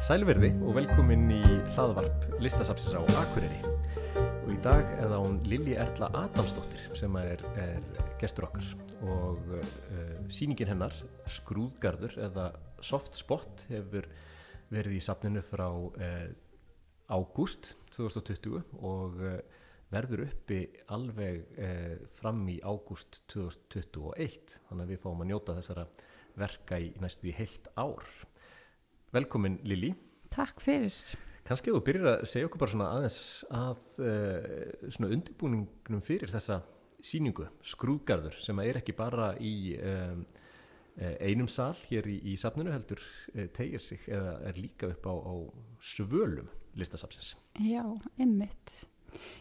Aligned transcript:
Sælverði 0.00 0.48
og 0.64 0.78
velkomin 0.78 1.26
í 1.28 1.42
hlaðvarp 1.74 2.22
listasapsins 2.40 2.94
á 2.96 3.04
Akureyri. 3.20 3.58
Og 4.16 4.52
í 4.54 4.56
dag 4.64 4.80
er 4.94 5.10
það 5.10 5.24
hún 5.26 5.34
Lili 5.44 5.74
Erla 5.76 6.08
Adamsdóttir 6.22 6.86
sem 6.96 7.18
er, 7.20 7.42
er 7.60 7.84
gestur 8.22 8.46
okkar. 8.48 8.64
Og 9.04 9.50
uh, 9.58 9.66
síningin 10.32 10.70
hennar 10.72 10.96
Skrúðgarður 11.28 12.16
eða 12.30 12.46
Soft 12.80 13.20
Spot 13.20 13.66
hefur 13.68 14.08
verið 14.72 14.96
í 14.96 15.02
sapninu 15.04 15.44
frá 15.44 15.68
uh, 15.68 16.32
ágúst 17.12 17.74
2020 17.92 18.56
og 18.80 19.20
uh, 19.20 19.36
verður 19.92 20.24
uppi 20.30 20.62
alveg 20.96 21.44
fram 22.14 22.44
í 22.48 22.60
ágúst 22.62 23.24
2021 23.34 24.60
þannig 24.70 24.84
að 24.84 24.92
við 24.94 25.00
fáum 25.02 25.24
að 25.26 25.32
njóta 25.34 25.56
þessara 25.58 25.88
verka 26.38 26.78
í 26.78 26.92
næstu 27.02 27.26
í 27.26 27.34
heilt 27.34 27.66
ár 27.74 28.06
Velkomin 29.10 29.58
Lili 29.66 29.90
Takk 30.30 30.60
fyrir. 30.62 30.94
Kannski 31.42 31.72
þú 31.74 31.80
byrjar 31.82 32.08
að 32.12 32.28
segja 32.30 32.46
okkur 32.46 32.60
bara 32.62 32.70
svona 32.70 32.90
aðeins 32.94 33.16
að 33.50 33.86
uh, 34.06 34.90
svona 34.94 35.08
undirbúningnum 35.16 36.04
fyrir 36.06 36.30
þessa 36.30 36.60
síningu, 37.02 37.48
skrúðgarður 37.66 38.36
sem 38.38 38.60
er 38.62 38.78
ekki 38.78 38.94
bara 38.94 39.32
í 39.42 39.72
um, 39.80 40.20
einum 41.18 41.48
sal 41.50 41.72
hér 41.88 42.06
í, 42.12 42.18
í 42.30 42.36
safninu 42.38 42.70
heldur 42.70 43.00
tegir 43.56 43.82
sig 43.82 44.04
eða 44.06 44.36
er 44.50 44.60
líka 44.60 44.90
upp 44.92 45.08
á, 45.08 45.14
á 45.16 45.34
svölum 45.80 46.50
listasafsins. 46.78 47.32
Já, 47.58 47.82
ymmit. 48.20 48.76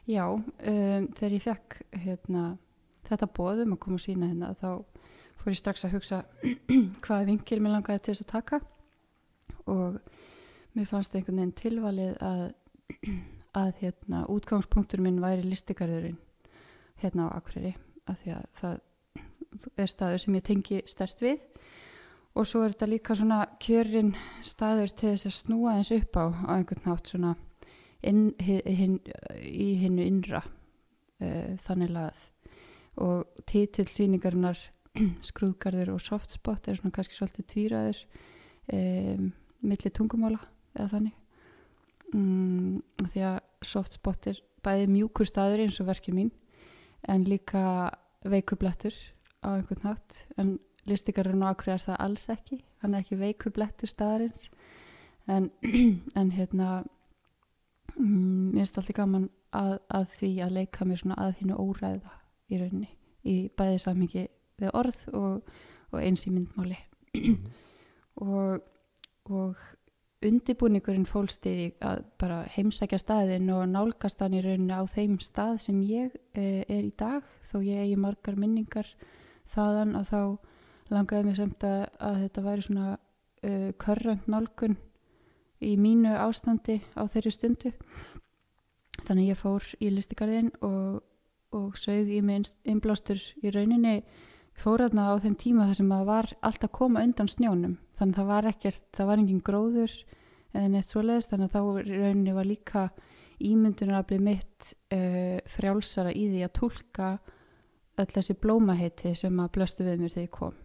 Já, 0.09 0.25
um, 0.33 1.07
þegar 1.19 1.35
ég 1.35 1.45
fekk 1.45 1.79
hérna, 2.07 2.47
þetta 3.11 3.29
bóðum 3.37 3.77
að 3.77 3.81
koma 3.85 3.99
og 3.99 4.05
sína 4.07 4.31
hérna 4.31 4.55
þá 4.57 4.71
fór 5.43 5.53
ég 5.53 5.61
strax 5.61 5.85
að 5.85 5.99
hugsa 5.99 6.23
hvaða 7.05 7.29
vingil 7.29 7.61
mér 7.61 7.77
langaði 7.77 8.07
til 8.07 8.15
þess 8.15 8.25
að 8.25 8.33
taka 8.33 8.63
og 9.69 9.99
mér 10.75 10.87
fannst 10.89 11.15
einhvern 11.15 11.41
veginn 11.41 11.57
tilvalið 11.57 12.17
að, 12.25 12.43
að 13.57 13.71
hérna, 13.81 14.23
útgangspunktur 14.31 15.01
minn 15.03 15.21
væri 15.23 15.45
listigarðurinn 15.47 16.19
hérna 17.01 17.29
á 17.31 17.37
Akureyri 17.37 17.75
af 18.09 18.19
því 18.23 18.35
að 18.35 18.47
það 18.59 18.79
er 19.79 19.89
staður 19.89 20.23
sem 20.23 20.37
ég 20.37 20.45
tengi 20.45 20.81
stert 20.89 21.21
við. 21.23 21.39
Og 22.37 22.45
svo 22.47 22.61
er 22.63 22.73
þetta 22.73 22.89
líka 22.89 23.15
svona 23.17 23.39
kjörin 23.61 24.13
staður 24.45 24.93
til 24.93 25.13
þess 25.15 25.29
að 25.29 25.37
snúa 25.39 25.75
eins 25.77 25.91
upp 25.95 26.19
á 26.19 26.25
á 26.29 26.51
einhvern 26.59 26.85
nátt 26.85 27.09
svona 27.09 27.33
inn, 28.05 28.33
hin, 28.39 28.99
í 29.41 29.69
hinnu 29.81 30.05
innra 30.05 30.43
uh, 30.45 31.55
þannig 31.65 31.95
lagað. 31.95 32.21
Og 32.99 33.45
títill 33.49 33.89
síningarinnar 33.89 34.61
skrúðgarður 35.29 35.95
og 35.95 36.03
softspot 36.03 36.69
er 36.69 36.79
svona 36.79 36.93
kannski 36.95 37.17
svolítið 37.17 37.49
tvíraður 37.53 38.03
um, 38.73 39.31
milli 39.65 39.91
tungumála 39.93 40.39
eða 40.77 40.89
þannig. 40.93 41.15
Mm, 42.13 42.79
því 43.11 43.25
að 43.29 43.39
softspot 43.69 44.29
er 44.31 44.39
bæði 44.65 44.87
mjúkur 44.89 45.29
staður 45.29 45.65
eins 45.65 45.79
og 45.81 45.89
verkið 45.89 46.17
mín 46.17 46.31
en 47.07 47.25
líka 47.27 47.63
veikur 48.27 48.59
blettur 48.59 48.95
á 49.45 49.55
einhvern 49.55 49.85
nátt 49.85 50.23
en 50.41 50.57
listikarinn 50.89 51.45
á 51.45 51.51
akkur 51.53 51.75
er 51.75 51.83
það 51.83 52.01
alls 52.05 52.29
ekki. 52.33 52.63
Hann 52.81 52.95
er 52.95 53.03
ekki 53.03 53.19
veikur 53.19 53.53
blettur 53.55 53.91
staðarins. 53.91 54.49
En, 55.29 55.51
en 56.19 56.31
hérna 56.33 56.83
mm, 57.95 58.55
mér 58.55 58.63
finnst 58.63 58.79
alltaf 58.81 58.97
gaman 58.97 59.29
að, 59.55 59.77
að 59.89 60.07
því 60.17 60.31
að 60.45 60.55
leika 60.57 60.87
mér 60.87 61.01
svona 61.03 61.19
að 61.21 61.35
hinnu 61.41 61.59
óræða 61.59 62.15
í 62.49 62.59
rauninni 62.59 62.91
í 63.27 63.35
bæði 63.57 63.81
samhengi 63.83 64.27
við 64.59 64.75
orð 64.77 65.01
og, 65.13 65.49
og 65.91 65.99
eins 66.01 66.25
í 66.27 66.33
myndmáli 66.33 66.77
og, 68.23 68.63
og 69.29 69.57
undibúningurinn 70.25 71.07
fólst 71.07 71.45
í 71.47 71.71
að 71.85 72.03
bara 72.19 72.41
heimsækja 72.51 72.99
staðin 72.99 73.49
og 73.55 73.67
nálgast 73.71 74.19
hann 74.23 74.35
í 74.35 74.43
rauninni 74.43 74.75
á 74.75 74.83
þeim 74.83 75.15
stað 75.23 75.61
sem 75.63 75.79
ég 75.87 76.15
e, 76.35 76.65
er 76.67 76.83
í 76.83 76.93
dag. 76.99 77.23
Þó 77.47 77.61
ég 77.63 77.85
eigi 77.85 77.99
margar 77.99 78.35
minningar 78.39 78.89
þaðan 79.49 79.95
að 79.99 80.11
þá 80.11 80.21
langaði 80.89 81.27
mér 81.27 81.39
samt 81.39 81.65
að, 81.67 81.81
að 82.03 82.21
þetta 82.25 82.45
væri 82.49 82.65
svona 82.67 82.87
e, 83.41 83.51
körrand 83.79 84.27
nálgun 84.27 84.75
í 85.63 85.75
mínu 85.79 86.15
ástandi 86.19 86.79
á 86.99 87.03
þeirri 87.07 87.35
stundu. 87.35 87.73
Þannig 89.07 89.31
ég 89.31 89.39
fór 89.39 89.63
í 89.79 89.91
listigarðin 89.93 90.51
og, 90.59 90.99
og 91.55 91.79
sög 91.79 92.11
í 92.11 92.19
mig 92.25 92.51
innblástur 92.67 93.21
í 93.39 93.53
rauninni 93.55 94.01
fór 94.59 94.83
aðna 94.85 95.09
á 95.11 95.13
þeim 95.23 95.35
tíma 95.39 95.67
þar 95.69 95.77
sem 95.79 95.91
það 95.93 96.05
var 96.09 96.31
allt 96.45 96.65
að 96.65 96.75
koma 96.75 97.03
undan 97.05 97.31
snjónum. 97.31 97.77
Þannig 97.99 98.19
það 98.19 98.29
var 98.29 98.49
ekkert, 98.51 98.85
það 98.95 99.09
var 99.09 99.21
engin 99.21 99.45
gróður 99.45 99.95
eða 100.53 100.67
neitt 100.73 100.91
svoleiðist 100.91 101.33
þannig 101.33 101.49
að 101.49 101.55
þá 101.55 101.89
rauninni 101.89 102.35
var 102.35 102.49
líka 102.49 102.85
ímyndunar 103.39 104.01
að 104.01 104.07
bli 104.11 104.19
mitt 104.23 104.71
uh, 104.95 105.39
frjálsara 105.47 106.11
í 106.11 106.27
því 106.33 106.45
að 106.45 106.55
tólka 106.59 107.09
öll 107.99 108.09
þessi 108.13 108.35
blómaheiti 108.39 109.13
sem 109.17 109.39
að 109.39 109.51
blöstu 109.57 109.87
við 109.87 110.03
mér 110.03 110.15
þegar 110.15 110.27
ég 110.27 110.35
kom. 110.35 110.61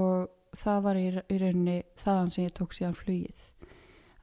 Og 0.00 0.56
það 0.60 0.82
var 0.86 1.00
í, 1.00 1.06
í 1.10 1.40
rauninni 1.40 1.78
þaðan 2.00 2.34
sem 2.34 2.46
ég 2.46 2.56
tók 2.56 2.76
síðan 2.76 2.98
flugið 2.98 3.46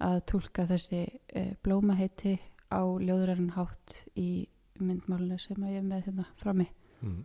að 0.07 0.19
tólka 0.29 0.67
þessi 0.69 1.05
uh, 1.07 1.53
blómaheiti 1.65 2.37
á 2.73 2.81
ljóðræðan 2.83 3.55
hátt 3.55 4.01
í 4.19 4.47
myndmálinu 4.77 5.39
sem 5.41 5.63
að 5.63 5.73
ég 5.73 5.81
er 5.81 5.87
með 5.87 6.05
hérna 6.07 6.27
frammi. 6.37 6.67
Mm. 7.01 7.23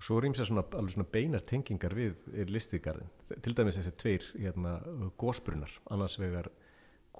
Og 0.00 0.06
svo 0.06 0.16
ímsa 0.24 0.46
svona, 0.48 0.64
svona 0.88 1.04
beinar 1.12 1.42
tengingar 1.44 1.92
við 1.92 2.22
listigarðin. 2.48 3.10
Til 3.44 3.52
dæmis 3.52 3.76
þessi 3.76 3.92
tveir 4.00 4.22
hérna, 4.38 4.78
gósbrunnar, 5.20 5.74
annars 5.92 6.16
vegar 6.16 6.48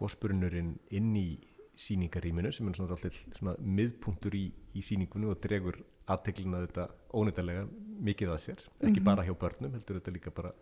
gósbrunnurinn 0.00 0.78
inn 0.96 1.10
í 1.18 1.28
síningaríminu 1.80 2.52
sem 2.52 2.68
er 2.68 2.76
svona 2.78 2.96
allir 2.96 3.60
miðpunktur 3.60 4.36
í, 4.36 4.46
í 4.76 4.84
síningunum 4.84 5.34
og 5.34 5.40
dregur 5.44 5.80
aðteglina 6.10 6.64
þetta 6.64 6.86
ónýttarlega 7.16 7.66
mikið 8.00 8.32
að 8.34 8.42
sér, 8.44 8.62
ekki 8.80 8.88
mm 8.88 8.96
-hmm. 8.96 9.08
bara 9.10 9.24
hjá 9.24 9.34
börnum, 9.38 9.72
heldur 9.76 10.00
þetta 10.00 10.14
líka 10.16 10.30
bara 10.30 10.52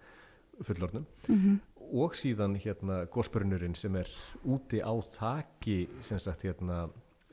fullornum 0.62 1.06
mm 1.28 1.36
-hmm. 1.36 1.58
og 2.02 2.14
síðan 2.14 2.56
hérna 2.56 3.06
gósbrunnurinn 3.06 3.74
sem 3.74 3.96
er 3.96 4.08
úti 4.44 4.82
á 4.82 4.92
þaki 5.00 5.88
sem 6.00 6.18
sagt 6.18 6.42
hérna 6.42 6.90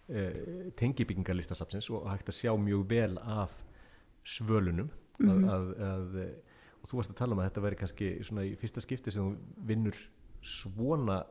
eh, 0.09 0.71
tengibyggingarlistasapsins 0.75 1.89
og 1.89 2.09
hægt 2.09 2.29
að 2.29 2.39
sjá 2.41 2.57
mjög 2.57 2.89
vel 2.89 3.17
af 3.17 3.64
svölunum 4.25 4.89
mm 4.89 5.29
-hmm. 5.29 5.49
að, 5.49 5.67
að, 5.89 6.17
að, 6.19 6.29
og 6.81 6.89
þú 6.89 6.99
varst 6.99 7.13
að 7.13 7.19
tala 7.21 7.33
um 7.35 7.43
að 7.43 7.49
þetta 7.49 7.65
væri 7.65 7.81
kannski 7.81 8.09
svona 8.23 8.45
í 8.45 8.55
fyrsta 8.59 8.81
skipti 8.81 9.11
sem 9.11 9.23
þú 9.23 9.65
vinnur 9.67 10.01
svona 10.41 11.23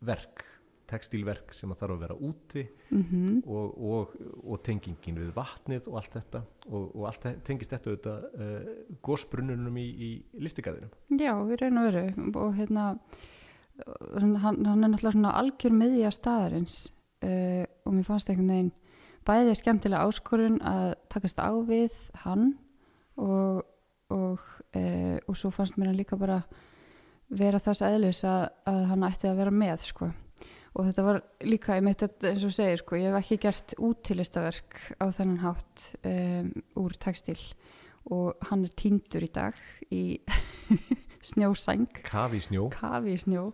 verk 0.00 0.44
textilverk 0.90 1.54
sem 1.54 1.70
að 1.70 1.82
þarf 1.82 1.94
að 1.94 2.02
vera 2.04 2.16
úti 2.28 2.62
mm 2.90 3.02
-hmm. 3.02 3.34
og, 3.46 3.82
og, 3.90 4.14
og 4.44 4.62
tengingin 4.66 5.20
við 5.22 5.32
vatnið 5.34 5.88
og 5.88 5.98
allt 6.00 6.16
þetta 6.18 6.42
og, 6.66 6.96
og 6.96 7.06
allt 7.06 7.26
tengist 7.44 7.70
þetta 7.70 7.90
auðvitað 7.90 8.24
uh, 8.34 8.70
gósbrunnunum 9.02 9.76
í, 9.76 9.86
í 9.86 10.10
listigarðinum 10.34 10.90
Já, 11.20 11.34
við 11.46 11.60
reynum 11.60 11.82
að 11.82 11.92
veru 11.92 12.32
og 12.44 12.54
hérna 12.58 12.86
hann, 14.18 14.36
hann 14.42 14.84
er 14.84 14.90
náttúrulega 14.90 15.16
svona 15.16 15.36
algjör 15.38 15.72
miðja 15.72 16.10
staðarins 16.10 16.92
uh, 17.24 17.64
og 17.84 17.94
mér 17.94 18.04
fannst 18.08 18.30
einhvern 18.30 18.54
veginn 18.54 18.72
bæðið 19.28 19.58
skemmtilega 19.60 20.06
áskorun 20.08 20.58
að 20.66 20.94
takast 21.12 21.40
á 21.40 21.50
við 21.66 21.96
hann 22.24 22.54
og, 23.20 23.62
og, 24.12 24.46
e, 24.76 25.18
og 25.26 25.36
svo 25.38 25.52
fannst 25.54 25.76
mér 25.78 25.92
hann 25.92 26.00
líka 26.00 26.18
bara 26.20 26.40
vera 27.30 27.60
þess 27.62 27.84
aðlis 27.86 28.24
að, 28.26 28.48
að 28.70 28.80
hann 28.90 29.06
ætti 29.06 29.30
að 29.30 29.42
vera 29.42 29.54
með 29.54 29.84
sko. 29.90 30.10
og 30.74 30.86
þetta 30.86 31.04
var 31.06 31.20
líka 31.46 31.76
að 31.76 31.90
eins 32.30 32.46
og 32.46 32.54
segir 32.54 32.80
sko, 32.80 32.96
ég 32.98 33.10
hef 33.10 33.20
ekki 33.20 33.40
gert 33.44 33.76
útilistaverk 33.78 34.80
á 34.98 35.06
þennan 35.14 35.44
hátt 35.44 35.86
um, 36.06 36.50
úr 36.80 36.96
textil 36.98 37.38
og 38.10 38.40
hann 38.48 38.64
er 38.64 38.74
týndur 38.78 39.26
í 39.26 39.30
dag 39.30 39.58
í 39.92 40.02
snjósæng. 41.30 42.00
Kavi 42.72 43.18
snjó. 43.20 43.50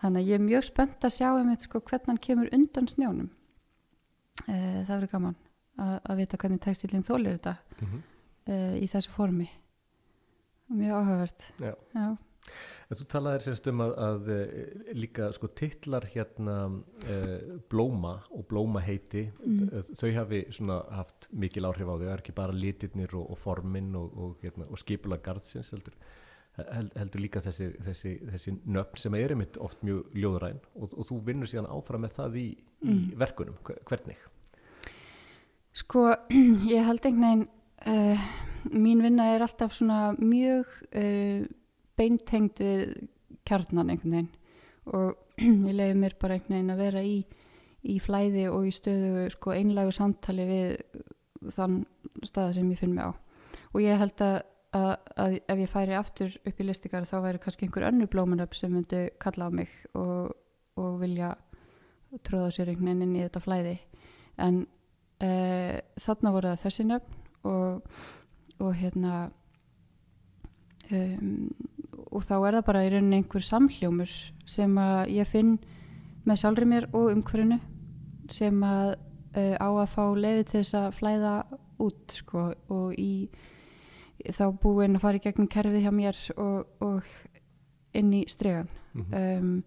Þannig 0.00 0.22
að 0.22 0.30
ég 0.30 0.38
er 0.38 0.46
mjög 0.46 0.64
spennt 0.66 1.04
að 1.04 1.14
sjá 1.18 1.28
þetta 1.36 1.66
sko, 1.66 1.82
hvernig 1.84 2.08
hann 2.08 2.22
kemur 2.24 2.54
undan 2.56 2.88
snjónum 2.90 3.28
það 4.46 4.88
verður 4.96 5.12
gaman 5.12 5.36
að, 5.78 5.94
að 6.10 6.16
vita 6.22 6.36
hvernig 6.42 6.60
textilinn 6.64 7.06
þólir 7.06 7.38
þetta 7.38 7.56
mm 7.80 7.88
-hmm. 7.88 8.02
í 8.82 8.86
þessu 8.92 9.10
formi 9.14 9.48
mjög 10.72 10.92
áhugavert 10.98 11.42
Já. 11.60 11.74
Já. 11.94 12.16
En 12.90 12.96
þú 12.98 13.04
talaðir 13.06 13.40
semst 13.44 13.66
um 13.70 13.80
að, 13.84 13.92
að 14.02 14.30
líka 14.98 15.28
sko 15.32 15.46
titlar 15.54 16.02
hérna 16.10 16.56
uh, 16.66 17.60
blóma 17.70 18.16
og 18.34 18.46
blómaheiti 18.50 19.28
Mm. 19.42 19.70
þau 19.94 20.10
hafi 20.16 20.40
svona 20.50 20.80
haft 20.90 21.28
mikil 21.32 21.64
áhrif 21.68 21.86
á 21.86 21.94
þau, 21.94 22.02
það 22.02 22.12
er 22.12 22.18
ekki 22.24 22.34
bara 22.34 22.52
litirnir 22.52 23.14
og, 23.14 23.30
og 23.30 23.38
formin 23.38 23.94
og, 23.94 24.10
og, 24.18 24.36
hérna, 24.42 24.66
og 24.70 24.78
skipula 24.78 25.16
garðsins 25.22 25.70
heldur, 25.70 25.94
held, 26.56 26.90
heldur 26.98 27.20
líka 27.20 27.40
þessi, 27.40 27.70
þessi, 27.86 28.12
þessi 28.32 28.56
nöfn 28.66 28.98
sem 28.98 29.14
er 29.14 29.30
einmitt 29.30 29.56
oft 29.56 29.82
mjög 29.82 30.10
ljóðræn 30.14 30.58
og, 30.74 30.92
og 30.98 31.06
þú 31.06 31.20
vinnur 31.24 31.46
síðan 31.46 31.70
áfram 31.70 32.00
með 32.02 32.12
það 32.18 32.36
í, 32.42 32.46
í 32.82 32.90
Mm. 32.90 33.12
verkunum, 33.18 33.54
hvernig? 33.86 34.18
Sko 35.92 36.06
ég 36.72 36.86
held 36.86 37.04
einhvern 37.04 37.24
veginn 37.26 37.48
uh, 37.92 38.28
mín 38.72 39.02
vinna 39.04 39.26
er 39.34 39.42
alltaf 39.44 39.74
svona 39.76 40.14
mjög 40.16 40.70
uh, 40.96 41.42
beintengd 42.00 42.62
við 42.62 42.94
kjarnan 43.44 43.92
einhvern 43.92 44.16
veginn. 44.16 44.30
Og 44.88 45.18
ég 45.68 45.76
leiði 45.76 45.98
mér 46.00 46.16
bara 46.22 46.38
einhvern 46.38 46.56
veginn 46.56 46.72
að 46.72 46.82
vera 46.86 47.04
í, 47.04 47.18
í 47.84 47.98
flæði 48.00 48.48
og 48.48 48.70
í 48.70 48.72
stöðu 48.72 49.28
sko 49.36 49.52
einlægu 49.52 49.92
samtali 49.92 50.48
við 50.48 50.74
þann 51.58 51.82
staða 52.24 52.56
sem 52.56 52.72
ég 52.72 52.80
finn 52.80 52.96
mig 52.96 53.12
á. 53.12 53.12
Og 53.76 53.84
ég 53.84 54.00
held 54.00 54.24
að, 54.24 54.40
að, 54.72 54.92
að 55.20 55.40
ef 55.42 55.64
ég 55.66 55.72
færi 55.76 55.98
aftur 56.00 56.36
upp 56.40 56.60
í 56.62 56.70
listikar 56.70 57.08
þá 57.10 57.18
væri 57.26 57.42
kannski 57.42 57.68
einhver 57.68 57.90
önnur 57.90 58.08
blómanöp 58.08 58.56
sem 58.56 58.72
myndi 58.72 59.10
kalla 59.20 59.52
á 59.52 59.56
mig 59.60 59.74
og, 59.92 60.32
og 60.80 61.00
vilja 61.04 61.34
tróða 62.24 62.54
sér 62.54 62.72
einhvern 62.72 62.94
veginn 62.94 63.10
inn 63.10 63.18
í 63.18 63.26
þetta 63.26 63.44
flæði. 63.44 63.82
En 64.40 64.64
uh, 65.22 65.76
þarna 66.00 66.34
voru 66.34 66.52
það 66.52 66.64
þessi 66.66 66.88
nöfn 66.88 67.20
og, 67.48 68.00
og 68.62 68.74
hérna 68.78 69.14
um, 70.90 71.50
og 72.12 72.24
þá 72.26 72.34
er 72.38 72.58
það 72.58 72.66
bara 72.68 72.84
í 72.84 72.90
rauninni 72.92 73.20
einhver 73.22 73.46
samhljómur 73.46 74.12
sem 74.48 74.76
að 74.80 75.14
ég 75.16 75.30
finn 75.30 75.56
með 76.28 76.42
sjálfri 76.42 76.68
mér 76.68 76.88
og 76.92 77.10
umhverfinu 77.14 77.58
sem 78.30 78.62
að 78.66 78.94
uh, 79.38 79.56
á 79.58 79.68
að 79.68 79.88
fá 79.94 80.04
lefi 80.18 80.46
til 80.50 80.60
þess 80.60 80.78
að 80.78 80.98
flæða 81.00 81.34
út 81.82 82.14
sko 82.14 82.50
og 82.70 82.98
í 83.00 83.28
þá 84.30 84.44
búin 84.62 84.96
að 84.96 85.02
fara 85.02 85.18
í 85.18 85.24
gegnum 85.24 85.50
kerfið 85.50 85.86
hjá 85.86 85.92
mér 85.94 86.18
og, 86.36 86.68
og 86.84 87.96
inn 87.98 88.12
í 88.14 88.26
stregan 88.30 88.70
mm 88.92 89.16
um, 89.22 89.62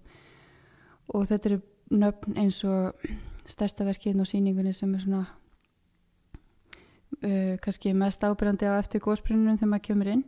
og 1.14 1.28
þetta 1.30 1.50
eru 1.50 1.58
nöfn 1.94 2.38
eins 2.42 2.64
og 2.66 3.04
stærsta 3.54 3.86
verkinn 3.86 4.22
og 4.24 4.30
síningunni 4.30 4.74
sem 4.74 4.94
er 4.96 5.04
svona 5.04 5.26
uh, 7.26 7.56
kannski 7.64 7.94
mest 7.98 8.24
ábyrjandi 8.24 8.70
á 8.70 8.78
eftir 8.80 9.04
góðsprununum 9.04 9.58
þegar 9.60 9.72
maður 9.72 9.88
kemur 9.90 10.12
inn. 10.14 10.24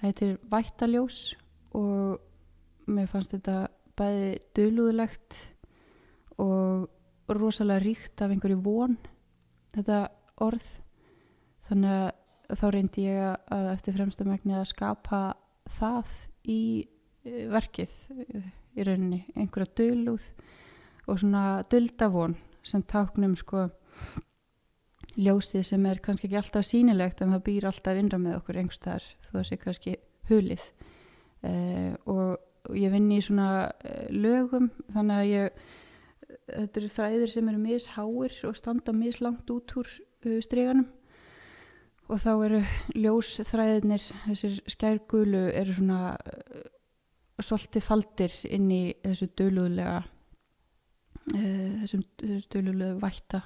Það 0.00 0.06
heitir 0.08 0.36
Vættaljós 0.50 1.18
og 1.76 2.90
mér 2.90 3.10
fannst 3.10 3.34
þetta 3.36 3.56
bæði 4.00 4.30
dölúðulegt 4.56 5.36
og 6.40 6.88
rosalega 7.30 7.84
ríkt 7.84 8.22
af 8.24 8.32
einhverju 8.32 8.62
von 8.64 8.96
þetta 9.74 10.00
orð. 10.42 10.66
Þannig 11.68 11.92
að 12.50 12.56
þá 12.58 12.66
reyndi 12.74 13.04
ég 13.06 13.20
að- 13.54 13.68
eftir 13.74 13.94
fremsta 13.94 14.24
megni 14.26 14.56
að 14.58 14.70
skapa 14.72 15.20
það 15.70 16.14
í 16.50 16.88
eh, 17.24 17.46
verkið 17.52 17.92
í 18.74 18.86
rauninni, 18.86 19.24
einhverja 19.36 19.74
dölúð 19.76 20.30
og 21.06 21.18
svona 21.20 21.62
duldavon 21.70 22.36
sem 22.62 22.82
táknum 22.82 23.36
sko 23.36 23.68
ljósið 25.16 25.66
sem 25.66 25.86
er 25.90 26.00
kannski 26.04 26.28
ekki 26.28 26.38
alltaf 26.40 26.66
sýnilegt 26.68 27.22
en 27.22 27.34
það 27.34 27.44
býr 27.48 27.66
alltaf 27.70 27.98
innra 27.98 28.20
með 28.22 28.38
okkur 28.38 28.60
einhverstaðar 28.60 29.06
þó 29.26 29.32
það 29.32 29.46
sé 29.48 29.60
kannski 29.64 29.96
hulið. 30.30 30.64
Uh, 31.40 31.92
og, 32.10 32.38
ég 32.76 32.92
vinn 32.92 33.08
í 33.10 33.22
svona 33.24 33.70
uh, 33.72 34.08
lögum 34.12 34.68
þannig 34.92 35.16
að 35.16 35.30
ég 35.30 35.62
þetta 36.50 36.80
eru 36.80 36.90
þræðir 36.94 37.32
sem 37.32 37.50
eru 37.50 37.60
misháir 37.62 38.34
og 38.48 38.58
standa 38.58 38.94
mislangt 38.94 39.50
út 39.52 39.74
úr 39.80 39.88
uh, 39.88 40.38
streganum 40.44 40.88
og 42.10 42.18
þá 42.18 42.30
eru 42.46 42.60
ljósþræðirnir 42.98 44.06
þessir 44.26 44.58
skærgulu 44.70 45.44
eru 45.54 45.76
svona 45.76 46.14
uh, 46.18 46.64
svolítið 47.40 47.86
faldir 47.86 48.34
inn 48.50 48.68
í 48.74 48.82
þessu 49.04 49.30
dölúðlega 49.38 50.00
uh, 50.02 51.70
þessum 51.82 52.04
dölúðlega 52.52 52.98
vætta 53.04 53.42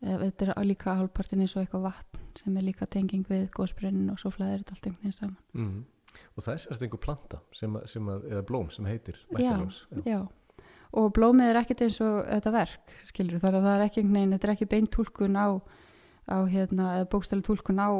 þetta 0.00 0.46
er 0.56 0.64
líka 0.64 0.94
hálfpartin 0.96 1.40
eins 1.44 1.54
og 1.56 1.62
eitthvað 1.64 1.82
vatn 1.88 2.20
sem 2.40 2.56
er 2.56 2.62
líka 2.64 2.86
tenging 2.88 3.24
við 3.28 3.48
góðsbrennin 3.56 4.10
og 4.12 4.18
svo 4.22 4.30
flæðir 4.32 4.62
þetta 4.62 4.76
allt 4.76 4.86
einhvern 4.86 5.02
veginn 5.04 5.12
saman. 5.12 5.36
-hmm. 5.54 5.82
og 6.36 6.42
það 6.44 6.52
er 6.54 6.62
sérst 6.64 6.82
einhver 6.82 7.00
planta 7.04 7.40
sem, 7.52 7.74
að- 7.76 7.86
sem 7.86 8.06
að, 8.08 8.24
eða 8.32 8.42
blóm 8.46 8.70
sem 8.70 8.84
heitir 8.86 9.16
Já, 9.16 9.36
vættaljós 9.36 9.86
Já, 10.06 10.20
og 10.92 11.12
blómið 11.12 11.50
er 11.50 11.56
ekkert 11.60 11.80
eins 11.82 12.00
og 12.00 12.24
þetta 12.26 12.52
verk, 12.52 12.94
skilur, 13.04 13.40
þannig 13.40 13.60
að 13.60 13.66
það 13.68 13.76
er 13.76 13.84
ekki 13.86 14.00
einhvern 14.00 14.14
veginn, 14.16 14.32
þetta 14.32 14.48
er 14.48 14.52
ekki 14.54 14.68
beint 14.72 14.90
túlkun 14.90 15.36
á, 15.36 15.48
á 16.30 16.36
hérna, 16.48 16.84
eða 16.98 17.08
bókstæli 17.12 17.42
túlkun 17.42 17.78
á 17.78 17.90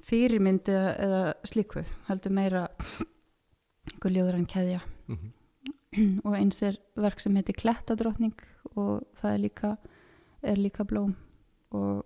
fyrirmynd 0.00 0.68
eða, 0.68 0.92
eða 0.98 1.34
slíku, 1.44 1.84
heldur 2.08 2.32
meira 2.32 2.68
einhver 3.90 4.12
ljóður 4.12 4.34
en 4.38 4.46
keðja. 4.46 4.80
Mm 5.08 5.32
og 6.24 6.34
eins 6.38 6.62
er 6.62 6.76
verk 6.94 7.18
sem 7.18 7.34
heitir 7.34 7.56
Klettadrottning 7.58 8.36
og 8.76 9.02
það 9.18 9.32
er 9.34 9.38
líka, 9.42 9.70
er 10.46 10.56
líka 10.56 10.84
blóm 10.86 11.16
og, 11.76 12.04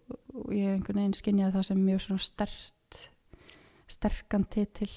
og, 0.00 0.52
ég 0.54 0.74
einhvern 0.74 1.00
veginn 1.00 1.16
skynjaði 1.18 1.56
það 1.56 1.66
sem 1.70 1.82
mjög 1.86 2.04
svona 2.06 2.26
stert 2.26 3.00
sterkan 3.94 4.46
titil, 4.50 4.90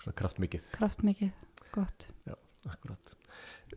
svona 0.00 0.16
kraftmikið 0.18 0.70
kraftmikið, 0.78 1.34
gott 1.74 2.08
Akkurat. 2.70 3.16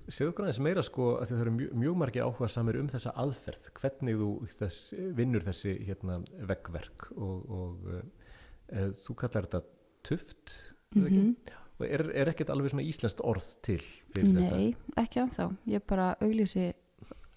Segðu 0.05 0.29
okkur 0.29 0.45
aðeins 0.45 0.59
meira 0.61 0.81
sko 0.85 1.05
að 1.17 1.31
það 1.31 1.39
eru 1.41 1.53
mjög, 1.55 1.69
mjög 1.81 1.95
margir 1.97 2.25
áhuga 2.27 2.49
samir 2.53 2.77
um 2.77 2.89
þessa 2.91 3.13
aðferð, 3.17 3.69
hvernig 3.79 4.19
þú 4.19 4.27
þess, 4.59 4.91
vinnur 5.17 5.45
þessi 5.47 5.73
hérna, 5.87 6.19
veggverk 6.51 7.07
og, 7.15 7.47
og 7.55 7.87
uh, 7.95 8.91
þú 9.01 9.15
kallar 9.23 9.47
þetta 9.47 9.63
tuft 10.05 10.53
mm 10.93 11.07
Mhm. 11.09 11.35
og 11.79 11.85
er, 11.89 12.05
er 12.15 12.29
ekkert 12.31 12.49
alveg 12.53 12.71
svona 12.71 12.85
íslenskt 12.87 13.19
orð 13.19 13.47
til 13.65 13.81
fyrir 14.13 14.29
þetta? 14.37 14.55
Nei, 14.55 14.75
ekki 15.01 15.19
anþá. 15.19 15.49
Ég 15.67 15.83
bara 15.83 16.13
auglýsi 16.23 16.69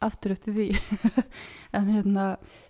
aftur 0.04 0.34
eftir 0.34 0.54
því. 0.54 0.66
en 1.76 1.88
hérna, 1.92 2.26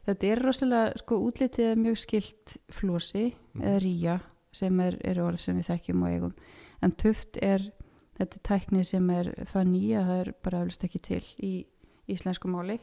þetta 0.06 0.30
er 0.32 0.42
rosalega, 0.44 0.92
sko, 1.02 1.18
útlitið 1.28 1.74
mjög 1.80 1.98
skilt 2.04 2.56
flosi 2.72 3.26
Mhm. 3.54 3.64
eða 3.64 3.80
ríja 3.82 4.20
sem 4.52 4.80
er, 4.80 4.96
er 5.04 5.20
orð 5.22 5.38
sem 5.42 5.58
við 5.58 5.68
þekkjum 5.72 6.02
og 6.02 6.08
eigum. 6.14 6.34
En 6.82 6.92
tuft 6.92 7.38
er, 7.42 7.72
þetta 8.18 8.38
tækni 8.48 8.84
sem 8.86 9.10
er 9.10 9.32
það 9.50 9.68
nýja, 9.72 10.06
það 10.06 10.20
er 10.22 10.32
bara 10.42 10.62
eflust 10.62 10.84
ekki 10.84 11.00
til 11.02 11.24
í 11.42 11.52
íslensku 12.08 12.48
máli. 12.48 12.78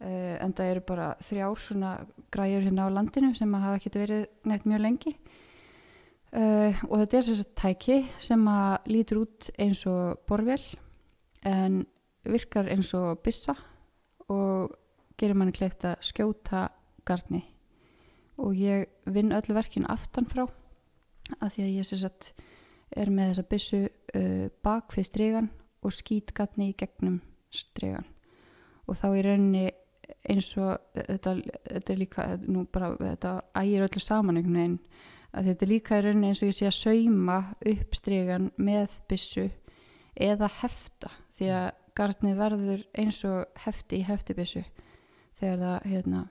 Uh, 0.00 0.36
en 0.40 0.54
það 0.56 0.70
eru 0.72 0.80
bara 0.88 1.06
þrjár 1.20 1.58
svona 1.60 1.90
græjur 2.32 2.62
hérna 2.64 2.86
á 2.88 2.94
landinu 2.96 3.34
sem 3.36 3.52
hafa 3.52 3.76
ekki 3.76 3.90
verið 3.98 4.22
neitt 4.48 4.64
mjög 4.64 4.80
lengi. 4.80 5.12
Uh, 6.32 6.72
og 6.88 7.02
þetta 7.02 7.18
er 7.18 7.26
þess 7.26 7.42
að 7.42 7.54
tæki 7.58 7.96
sem 8.22 8.46
að 8.48 8.86
lítur 8.94 9.20
út 9.26 9.50
eins 9.58 9.82
og 9.90 10.22
borvél 10.30 10.62
en 11.44 11.82
virkar 12.24 12.68
eins 12.70 12.92
og 12.94 13.22
byssa 13.24 13.54
og 14.30 14.76
gerir 15.20 15.36
manni 15.36 15.54
kleift 15.56 15.84
að 15.84 16.00
skjóta 16.04 16.68
garni. 17.08 17.42
Og 18.40 18.54
ég 18.56 18.88
vinn 19.04 19.34
öllu 19.36 19.56
verkin 19.56 19.88
aftan 19.90 20.28
frá 20.28 20.46
að 21.38 21.52
því 21.54 21.64
að 21.64 21.74
ég 21.76 21.90
sagt 21.90 22.32
er 22.96 23.10
með 23.10 23.32
þessa 23.32 23.48
byssu 23.50 23.82
uh, 23.86 24.46
bak 24.64 24.96
við 24.96 25.06
stregan 25.06 25.50
og 25.86 25.94
skýt 25.94 26.32
garni 26.36 26.72
í 26.72 26.78
gegnum 26.78 27.20
stregan 27.50 28.06
og 28.90 28.98
þá 28.98 29.06
í 29.14 29.22
rauninni 29.24 29.68
eins 30.30 30.50
og 30.58 30.80
þetta, 30.96 31.36
þetta 31.70 31.92
er 31.94 32.00
líka 32.00 32.26
nú 32.42 32.64
bara 32.72 32.92
þetta 32.98 33.36
ægir 33.60 33.86
öllu 33.86 34.02
saman 34.02 34.40
einhvern 34.40 34.58
veginn 34.58 34.78
að 35.30 35.50
þetta 35.50 35.66
er 35.66 35.70
líka 35.70 35.98
í 35.98 36.04
rauninni 36.04 36.32
eins 36.32 36.42
og 36.42 36.50
ég 36.50 36.58
sé 36.58 36.68
að 36.68 36.78
sauma 36.80 37.38
upp 37.72 37.98
stregan 37.98 38.50
með 38.58 38.96
byssu 39.10 39.46
eða 40.20 40.50
hefta 40.60 41.12
því 41.38 41.52
að 41.54 41.68
garnið 41.96 42.38
verður 42.38 42.84
eins 42.98 43.24
og 43.28 43.62
hefti 43.64 44.00
í 44.00 44.06
hefti 44.06 44.34
þegar 45.40 45.58
það 45.60 45.90
hérna, 45.90 46.22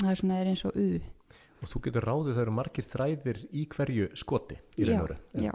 það 0.00 0.10
er 0.10 0.20
svona 0.20 0.40
er 0.40 0.50
eins 0.52 0.64
og 0.64 0.76
u 0.76 0.88
Og 1.56 1.70
þú 1.70 1.80
getur 1.86 2.04
ráðið 2.04 2.34
það 2.36 2.42
eru 2.42 2.52
margir 2.52 2.84
þræðir 2.84 3.38
í 3.50 3.62
hverju 3.72 4.08
skoti 4.14 4.58
í 4.76 4.84
raun 4.84 5.00
og 5.00 5.06
veru. 5.08 5.16
já, 5.40 5.52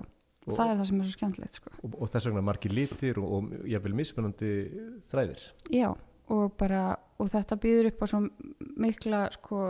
Og, 0.48 0.56
það 0.58 0.72
er 0.72 0.78
það 0.80 0.88
sem 0.90 1.00
er 1.02 1.06
svo 1.06 1.14
skemmtilegt 1.14 1.60
sko. 1.60 1.70
og, 1.84 1.98
og 2.02 2.10
þess 2.10 2.26
vegna 2.28 2.42
margir 2.42 2.74
litir 2.74 3.20
og, 3.22 3.28
og 3.38 3.68
jáfnvel 3.70 3.94
mismunandi 3.94 4.50
þræðir. 5.12 5.44
já, 5.70 5.92
og 6.34 6.58
bara 6.58 6.98
og 7.22 7.30
þetta 7.30 7.60
býður 7.62 7.92
upp 7.92 8.02
á 8.02 8.06
svo 8.10 8.24
mikla 8.82 9.22
sko 9.38 9.62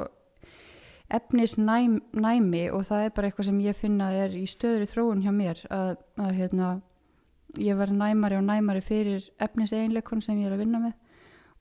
efnisnæmi 1.12 2.64
og 2.72 2.86
það 2.88 3.06
er 3.06 3.14
bara 3.16 3.28
eitthvað 3.28 3.50
sem 3.50 3.60
ég 3.66 3.76
finna 3.76 4.12
er 4.16 4.36
í 4.38 4.46
stöðri 4.48 4.88
þróun 4.88 5.24
hjá 5.26 5.32
mér 5.36 5.60
að, 5.68 5.98
að 6.16 6.32
hérna 6.40 6.70
ég 7.60 7.78
verð 7.78 7.98
næmari 8.00 8.38
og 8.40 8.44
næmari 8.48 8.82
fyrir 8.86 9.26
efniseinleikon 9.42 10.22
sem 10.24 10.40
ég 10.40 10.50
er 10.50 10.56
að 10.56 10.64
vinna 10.64 10.82
með. 10.84 10.94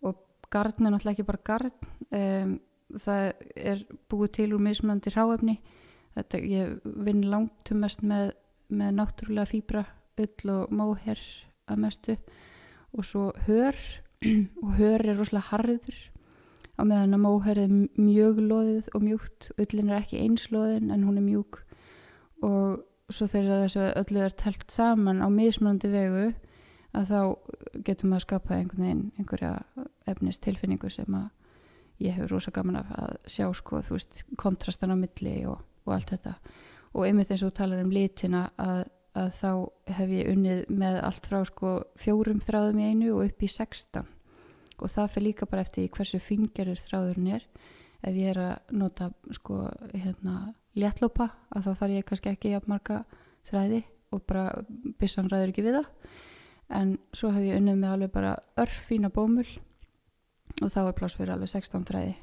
Og 0.06 0.18
garn 0.50 0.86
er 0.86 0.94
náttúrulega 0.94 1.16
ekki 1.16 1.28
bara 1.28 1.44
garn 1.44 1.72
um, 2.10 2.58
það 2.98 3.32
er 3.56 3.84
búið 4.10 4.34
til 4.38 4.52
úr 4.56 4.62
mismunandi 4.64 5.12
ráefni 5.14 5.56
þetta, 6.16 6.40
ég 6.42 6.78
vinn 7.06 7.24
langt 7.30 7.70
um 7.72 7.82
mest 7.84 8.02
með, 8.06 8.32
með 8.68 8.94
náttúrulega 8.98 9.50
fýbra 9.50 9.84
ull 10.20 10.54
og 10.54 10.72
móher 10.74 11.20
að 11.70 11.82
mestu. 11.84 12.16
Og 12.96 13.06
svo 13.06 13.30
hör 13.46 13.76
og 14.64 14.74
hör 14.78 15.04
er 15.04 15.16
rosalega 15.16 15.50
harður. 15.52 15.98
Á 16.80 16.82
meðan 16.82 17.16
að 17.16 17.24
móher 17.24 17.60
er 17.60 17.72
mjög 18.00 18.40
loðið 18.42 18.92
og 18.94 19.04
mjúkt. 19.04 19.50
Ullin 19.60 19.90
er 19.90 20.00
ekki 20.00 20.22
einsloðin 20.24 20.90
en 20.90 21.04
hún 21.06 21.20
er 21.20 21.26
mjúk. 21.26 21.60
Og 22.46 22.80
svo 23.14 23.26
þegar 23.30 23.64
þessu 23.64 23.88
öllu 24.00 24.22
er 24.24 24.36
telpt 24.38 24.72
saman 24.74 25.22
á 25.22 25.28
mismunandi 25.32 25.90
vegu 25.92 26.30
að 26.96 27.10
þá 27.10 27.20
getum 27.86 28.10
við 28.10 28.16
að 28.16 28.24
skapa 28.24 28.56
einhvern 28.56 28.84
veginn 28.84 29.04
einhverja 29.18 29.52
efnis 30.10 30.40
tilfinningu 30.42 30.90
sem 30.90 31.14
að 31.14 31.28
ég 32.00 32.16
hefur 32.16 32.36
rosa 32.36 32.52
gaman 32.54 32.80
af 32.80 32.92
að 32.96 33.16
sjá 33.28 33.46
sko, 33.54 33.82
þú 33.84 33.96
veist, 33.96 34.22
kontrastan 34.40 34.94
á 34.94 34.96
milli 34.98 35.34
og, 35.48 35.60
og 35.86 35.94
allt 35.94 36.14
þetta. 36.14 36.36
Og 36.96 37.04
einmitt 37.06 37.30
eins 37.30 37.44
og 37.46 37.52
talar 37.54 37.82
um 37.84 37.92
litina 37.92 38.46
að, 38.58 38.86
að 39.14 39.28
þá 39.36 39.50
hef 39.98 40.14
ég 40.16 40.30
unnið 40.32 40.62
með 40.72 41.02
allt 41.04 41.28
frá 41.28 41.42
sko 41.46 41.74
fjórum 42.00 42.40
þráðum 42.42 42.80
í 42.80 42.88
einu 42.88 43.12
og 43.18 43.28
upp 43.28 43.44
í 43.44 43.50
16 43.50 44.08
og 44.80 44.88
það 44.88 45.12
fyrir 45.12 45.26
líka 45.28 45.48
bara 45.50 45.64
eftir 45.66 45.90
hversu 45.92 46.20
fingerur 46.24 46.80
þráðurinn 46.80 47.34
er 47.36 47.44
ef 48.00 48.16
ég 48.16 48.32
er 48.32 48.40
að 48.40 48.76
nota 48.80 49.10
sko 49.36 49.66
hérna 49.92 50.54
léttlópa 50.78 51.30
að 51.54 51.64
þá 51.66 51.70
þarf 51.80 51.94
ég 51.96 52.04
kannski 52.08 52.30
ekki 52.34 52.52
að 52.56 52.68
marga 52.70 53.00
þræði 53.50 53.82
og 54.14 54.22
bara 54.26 54.44
byssan 55.00 55.28
ræður 55.30 55.52
ekki 55.52 55.64
við 55.66 55.78
það. 55.80 55.88
En 56.70 56.96
svo 57.16 57.30
hef 57.34 57.42
ég 57.48 57.58
unnið 57.58 57.78
með 57.82 57.92
alveg 57.96 58.12
bara 58.14 58.36
örfína 58.62 59.10
bómul 59.10 59.46
og 60.62 60.70
þá 60.70 60.80
er 60.86 60.96
pláss 60.98 61.16
fyrir 61.18 61.32
alveg 61.34 61.50
16 61.50 61.86
þræði. 61.88 62.14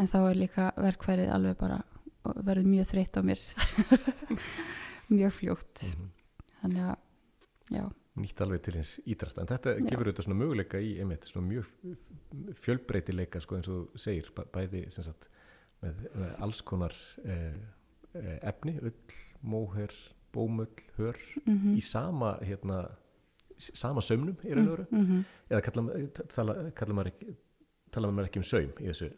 En 0.00 0.08
þá 0.08 0.18
er 0.30 0.38
líka 0.40 0.70
verkfærið 0.80 1.32
alveg 1.34 1.56
bara 1.60 1.82
verður 2.46 2.68
mjög 2.70 2.86
þreytt 2.92 3.18
á 3.18 3.22
mér. 3.26 3.40
Mjög 5.12 5.32
fljótt. 5.36 5.82
Mhm. 5.88 6.06
þannig 6.62 6.84
að 6.86 7.74
já, 7.74 7.82
nýtt 8.22 8.40
alveg 8.44 8.60
til 8.62 8.74
hins 8.78 8.92
ídrasta 9.10 9.42
en 9.42 9.48
þetta 9.50 9.72
Já. 9.80 9.84
gefur 9.90 10.06
auðvitað 10.06 10.26
svona 10.28 10.38
möguleika 10.38 10.78
í 10.80 10.92
einmitt 11.02 11.24
svona 11.26 11.48
mjög 11.48 11.72
fjölbreytileika 12.62 13.40
sko 13.42 13.56
eins 13.58 13.68
og 13.72 13.96
segir 13.98 14.28
bæ- 14.36 14.46
bæði 14.54 14.84
sagt 14.94 15.26
með, 15.82 16.04
með 16.14 16.36
alls 16.46 16.60
konar 16.62 16.94
eh, 17.24 17.56
efni, 18.14 18.74
ull, 18.82 18.92
móher 19.42 19.92
bómull, 20.32 20.68
hör 20.98 21.16
mm 21.46 21.76
í 21.76 21.80
sama 21.80 22.38
hérna 22.42 22.82
sama 23.62 24.00
sömnum 24.00 24.36
í 24.44 24.54
raun 24.54 24.68
og 24.68 24.78
veru 24.78 24.86
-hmm. 24.90 25.24
eða 25.50 25.60
kalla, 25.62 26.06
tala, 26.28 26.70
kalla 26.74 26.94
maður 26.94 27.10
ekki 27.12 27.34
tala 27.92 28.10
maður 28.10 28.28
ekki 28.30 28.38
um 28.40 28.42
saum 28.48 28.72
í 28.80 28.88
þessu 28.88 29.10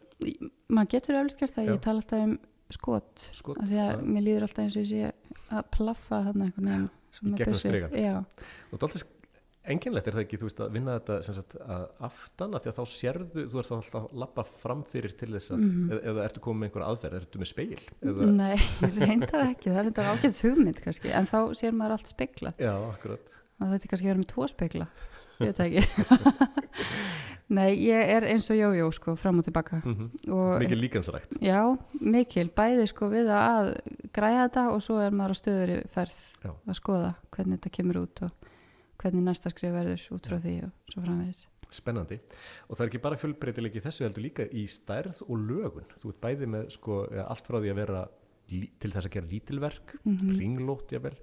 maður 0.69 0.89
getur 0.91 1.15
eflust 1.15 1.39
gert 1.39 1.55
það, 1.55 1.65
Já. 1.65 1.71
ég 1.73 1.81
tala 1.81 1.97
alltaf 2.03 2.19
um 2.27 2.39
skot 2.69 3.29
skot 3.33 3.57
af 3.61 3.67
því 3.69 3.79
að 3.79 3.95
að- 3.95 4.03
mér 4.05 4.21
líður 4.27 4.41
alltaf 4.47 4.63
eins 4.65 4.75
og 4.77 4.83
ég 4.83 4.89
sé 4.89 5.11
að 5.51 5.63
plaffa 5.71 6.23
þarna 6.27 6.45
einhvern 6.45 6.65
veginn 6.69 6.89
Í 7.15 7.31
gegnum 7.37 7.53
byssu. 7.53 7.69
strigann. 7.69 7.91
já, 7.95 8.15
og 8.71 8.79
dálítið 8.79 9.03
enginlegt 9.73 10.07
er 10.07 10.15
það 10.17 10.23
ekki, 10.25 10.37
þú 10.41 10.47
veist, 10.49 10.59
að 10.65 10.73
vinna 10.75 10.95
þetta 10.99 11.15
sagt 11.27 11.55
að 11.65 11.85
aftan, 12.07 12.53
að 12.57 12.65
því 12.65 12.71
að 12.71 12.77
þá 12.79 12.85
sérðu 12.93 13.45
þú 13.51 13.59
ert 13.61 13.69
þá 13.71 13.75
alltaf 13.77 13.97
að 14.09 14.19
lappa 14.23 14.43
framfyrir 14.51 15.15
til 15.19 15.29
þess 15.33 15.51
að 15.55 15.63
Mhm. 15.65 15.89
eða, 15.91 16.01
eða 16.11 16.25
ertu 16.29 16.43
komið 16.45 16.59
með 16.61 16.69
einhver 16.69 16.85
aðferð, 16.89 17.17
ertu 17.21 17.41
með 17.43 17.51
speil 17.51 17.79
eða, 18.05 18.29
nei, 18.35 18.55
ég 18.55 18.99
reyndar 19.09 19.45
ekki 19.49 19.69
það 19.71 19.79
er 19.81 19.89
þetta 19.91 20.07
ágætis 20.13 20.43
hugmynd 20.45 20.81
kannski 20.85 21.11
en 21.15 21.25
þá 21.31 21.39
sér 21.61 21.71
maður 21.77 21.97
allt 21.97 22.07
spekla 22.13 22.53
já, 22.59 22.73
akkurat. 22.91 23.41
Og 23.55 23.69
þetta 23.71 23.85
er 23.85 23.89
kannski 23.93 24.05
að 24.05 24.11
vera 24.11 24.19
með 24.23 24.31
tvo 24.33 24.47
spekla 24.51 24.87
ég 25.39 25.51
veit 25.51 25.59
ekki. 25.65 25.83
Nei, 27.55 27.75
ég 27.85 28.09
er 28.15 28.25
eins 28.25 28.47
og 28.49 28.57
jójó 28.57 28.87
sko, 28.95 29.13
fram 29.21 29.37
og 29.37 29.45
tilbaka. 29.45 29.77
Mm 29.85 30.07
og 30.33 30.55
mikið 30.63 30.79
líkansrækt 30.81 31.35
Já, 31.45 31.59
mikil, 32.01 32.47
bæði 32.57 32.87
sko 32.89 33.09
við 33.11 33.29
að 33.29 33.69
græða 34.15 34.47
þetta 34.47 34.63
og 34.73 34.81
svo 34.81 34.97
er 35.03 35.13
maður 35.13 35.35
á 35.37 35.37
stöður 35.37 35.73
í 35.75 35.77
ferð 35.93 36.17
Já. 36.41 36.49
að 36.55 36.79
skoða 36.79 37.11
hvernig 37.35 37.59
þetta 37.61 37.73
kemur 37.77 37.99
út 38.01 38.23
og 38.25 38.44
hvernig 39.05 39.23
næsta 39.29 39.53
skrif 39.53 39.75
verður 39.75 40.07
út 40.17 40.29
frá 40.31 40.39
því 40.41 40.55
og 40.67 40.91
svo 40.91 41.05
framvegis. 41.05 41.45
spennandi 41.75 42.19
og 42.67 42.75
það 42.75 42.83
er 42.83 42.91
ekki 42.91 43.03
bara 43.05 43.21
fjölbreytileiki 43.21 43.81
í 43.81 43.85
þessu 43.85 44.05
heldur 44.05 44.25
líka 44.25 44.45
í 44.51 44.65
stærð 44.69 45.23
og 45.29 45.47
lögun 45.49 45.89
þú 46.01 46.11
ert 46.11 46.21
bæði 46.25 46.51
með 46.57 46.69
sko 46.75 46.99
allt 47.25 47.47
frá 47.47 47.59
því 47.61 47.73
að 47.73 47.81
vera 47.81 48.05
til 48.45 48.91
þess 48.93 49.07
að 49.07 49.13
gera 49.15 49.31
lítilverk 49.31 49.95
Mm 50.03 50.17
-hmm. 50.17 50.37
ringlót 50.39 50.91
jável 50.91 51.15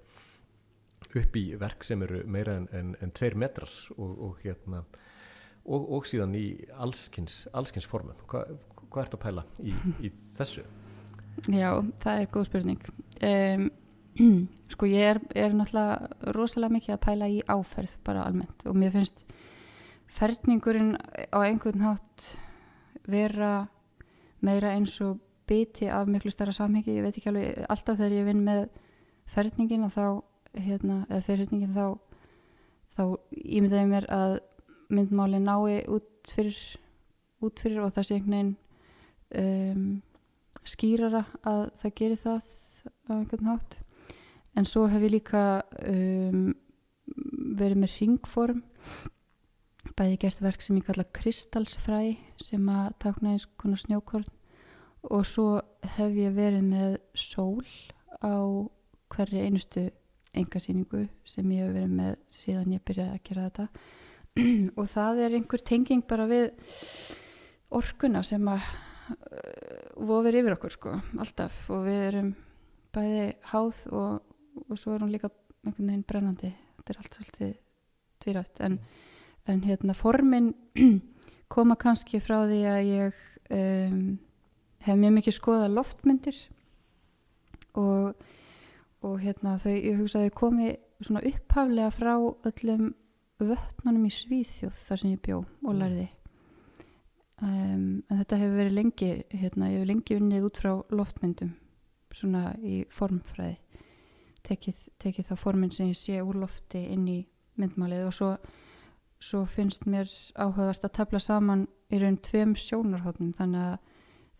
upp 1.15 1.35
í 1.35 1.55
verk 1.59 1.83
sem 1.83 2.01
eru 2.01 2.23
meira 2.25 2.55
en, 2.57 2.67
en, 2.71 2.95
en 3.01 3.11
tveir 3.11 3.35
metrar 3.35 3.69
og, 3.97 4.19
og 4.19 4.37
hérna 4.43 4.83
og, 5.65 5.91
og 5.91 6.05
síðan 6.05 6.35
í 6.35 6.65
allskins, 6.73 7.47
allskins 7.53 7.85
formum 7.85 8.15
Hva, 8.27 8.45
hvað 8.89 9.03
ert 9.05 9.13
að 9.13 9.23
pæla 9.23 9.45
í, 9.63 9.73
í 10.01 10.11
þessu? 10.37 10.63
Já, 11.49 11.81
það 11.99 12.19
er 12.19 12.27
góð 12.29 12.45
spurning. 12.45 12.83
Um, 13.25 13.71
sko 14.73 14.89
ég 14.89 15.13
er, 15.13 15.19
er 15.35 15.55
náttúrulega 15.57 16.33
rosalega 16.35 16.77
mikið 16.77 16.95
að 16.95 17.03
pæla 17.07 17.29
í 17.31 17.41
áferð 17.49 17.97
bara 18.05 18.25
almennt 18.27 18.65
og 18.69 18.77
mér 18.77 18.93
finnst 18.93 19.19
ferningurinn 20.13 20.95
á 21.33 21.37
einhvern 21.41 21.81
hátt 21.81 22.27
vera 23.09 23.67
meira 24.43 24.73
eins 24.75 24.99
og 25.01 25.19
biti 25.47 25.89
af 25.91 26.07
miklu 26.07 26.31
starra 26.31 26.53
samhengi, 26.55 26.95
ég 26.95 27.03
veit 27.03 27.17
ekki 27.17 27.31
alveg 27.31 27.65
alltaf 27.69 27.97
þegar 27.99 28.15
ég 28.19 28.27
vinn 28.29 28.43
með 28.45 28.63
ferningin 29.33 29.85
og 29.87 29.93
þá, 29.93 30.05
hérna, 30.53 31.03
eða 31.09 31.25
fyrirhyrningin 31.27 31.75
þá, 31.75 31.85
þá 32.95 33.03
ímyndaði 33.31 33.89
mér 33.89 34.07
að 34.13 34.37
myndmáli 34.93 35.41
nái 35.43 35.83
út 35.91 36.33
fyrir, 36.33 36.59
út 37.43 37.59
fyrir 37.59 37.83
og 37.83 37.93
það 37.95 38.07
sé 38.07 38.17
einhvern 38.17 38.35
veginn 38.37 38.53
um, 39.43 39.87
skýrara 40.69 41.25
að 41.49 41.63
það 41.81 41.95
geri 41.99 42.19
það 42.21 42.51
á 43.09 43.11
einhvern 43.17 43.49
hátt 43.51 43.79
en 44.57 44.69
svo 44.69 44.85
hef 44.91 45.01
ég 45.03 45.15
líka 45.17 45.43
um, 45.81 46.53
verið 47.57 47.83
með 47.83 47.97
ringform 47.99 48.63
bæði 49.97 50.19
gert 50.23 50.41
verk 50.41 50.63
sem 50.63 50.77
ég 50.79 50.85
kalla 50.87 51.05
kristalsfræ 51.15 52.01
sem 52.41 52.69
að 52.71 52.93
takna 53.03 53.33
eins 53.33 53.45
konar 53.59 53.81
snjókorn. 53.81 54.25
Og 55.11 55.25
svo 55.27 55.47
hef 55.97 56.15
ég 56.15 56.35
verið 56.35 56.63
með 56.69 56.95
sól 57.19 57.65
á 58.23 58.39
hverri 59.13 59.43
einustu 59.43 59.89
engasýningu 60.33 61.05
sem 61.29 61.51
ég 61.53 61.67
hef 61.67 61.75
verið 61.75 61.97
með 61.99 62.15
síðan 62.33 62.73
ég 62.73 62.85
byrjaði 62.87 63.17
að 63.17 63.25
gera 63.27 63.49
þetta. 63.49 63.67
Og 64.79 64.87
það 64.89 65.21
er 65.25 65.37
einhver 65.37 65.61
tenging 65.67 66.05
bara 66.09 66.25
við 66.31 66.47
orkuna 67.73 68.23
sem 68.25 68.47
að 68.49 68.63
uh, 68.63 69.91
vofir 70.09 70.39
yfir 70.39 70.55
okkur 70.55 70.73
sko, 70.73 70.95
alltaf. 71.19 71.59
Og 71.69 71.83
við 71.85 72.05
erum 72.07 72.31
bæði 72.95 73.27
háð 73.51 73.83
og, 73.91 74.32
og 74.69 74.77
svo 74.79 74.93
er 74.93 75.03
hún 75.03 75.13
líka 75.13 75.29
einhvern 75.63 75.89
veginn 75.89 76.05
brennandi. 76.07 76.51
Þetta 76.77 76.93
er 76.93 76.99
allt 77.01 77.17
svolítið 77.17 77.51
tvírætt. 78.23 78.61
En, 78.65 78.79
en 79.47 79.63
hérna 79.63 79.95
formin 79.97 80.53
koma 81.53 81.77
kannski 81.79 82.21
frá 82.23 82.43
því 82.47 82.61
að 82.69 82.81
ég 82.89 83.21
um, 83.53 83.99
hef 84.83 84.99
mjög 84.99 85.15
mikið 85.19 85.37
skoðað 85.37 85.77
loftmyndir 85.77 86.39
og, 87.79 88.25
og 89.03 89.15
hérna 89.21 89.57
þau, 89.61 89.71
ég 89.73 90.01
hugsa 90.01 90.21
að 90.21 90.27
þau 90.27 90.39
komi 90.41 90.73
svona 91.03 91.23
upphaflega 91.27 91.93
frá 91.93 92.13
öllum 92.19 92.91
vötnunum 93.43 94.07
í 94.07 94.13
Svíþjóð 94.13 94.83
þar 94.87 95.01
sem 95.01 95.15
ég 95.15 95.23
bjó 95.23 95.41
og 95.43 95.79
lærði. 95.79 96.07
Um, 97.43 98.03
en 98.07 98.19
þetta 98.21 98.39
hefur 98.39 98.59
verið 98.61 98.77
lengi 98.77 99.09
hérna, 99.33 99.71
ég 99.71 99.81
hefur 99.81 99.89
lengi 99.89 100.17
unnið 100.19 100.47
út 100.47 100.61
frá 100.61 100.71
loftmyndum 100.95 101.55
svona 102.13 102.53
í 102.61 102.83
formfræði 102.93 103.57
tekið, 104.47 104.83
tekið 105.01 105.29
það 105.31 105.41
formin 105.41 105.71
sem 105.71 105.89
ég 105.91 105.99
sé 105.99 106.19
úr 106.21 106.39
lofti 106.43 106.83
inn 106.93 107.07
í 107.07 107.19
myndmálið 107.59 108.07
og 108.07 108.13
svo, 108.17 108.29
svo 109.23 109.43
finnst 109.49 109.87
mér 109.89 110.09
áhugavert 110.35 110.85
að 110.85 110.95
tefla 110.99 111.21
saman 111.23 111.67
í 111.93 111.99
raun 112.01 112.17
tveim 112.25 112.55
sjónarhóttnum 112.57 113.33
þannig 113.37 113.67
að 113.73 113.91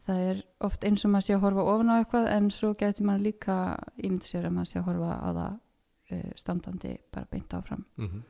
það 0.08 0.24
er 0.30 0.42
oft 0.68 0.86
eins 0.88 1.06
og 1.06 1.14
maður 1.14 1.28
sé 1.28 1.36
að 1.38 1.44
horfa 1.46 1.66
ofan 1.74 1.92
á 1.94 1.96
eitthvað 1.96 2.30
en 2.34 2.50
svo 2.52 2.72
getur 2.80 3.08
maður 3.08 3.28
líka 3.30 3.58
ímyndi 4.02 4.30
sér 4.30 4.48
að 4.50 4.56
maður 4.58 4.72
sé 4.72 4.80
að 4.82 4.88
horfa 4.90 5.12
á 5.16 5.30
það 5.30 5.54
uh, 5.54 6.32
standandi 6.44 6.96
bara 7.14 7.30
beint 7.32 7.56
áfram. 7.56 7.86
Mm 7.98 8.10
-hmm. 8.10 8.26